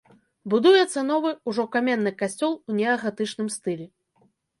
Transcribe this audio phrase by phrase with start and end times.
[0.51, 3.87] Будуецца новы, ужо каменны касцёл у неагатычным стылі.